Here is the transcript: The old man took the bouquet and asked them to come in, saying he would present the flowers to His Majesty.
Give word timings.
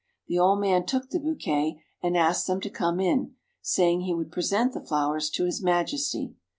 The 0.27 0.39
old 0.39 0.59
man 0.59 0.87
took 0.87 1.11
the 1.11 1.19
bouquet 1.19 1.83
and 2.01 2.17
asked 2.17 2.47
them 2.47 2.59
to 2.61 2.71
come 2.71 2.99
in, 2.99 3.35
saying 3.61 4.01
he 4.01 4.15
would 4.15 4.31
present 4.31 4.73
the 4.73 4.81
flowers 4.83 5.29
to 5.29 5.45
His 5.45 5.61
Majesty. 5.61 6.33